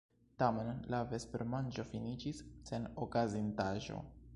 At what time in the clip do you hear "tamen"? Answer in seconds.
0.43-0.71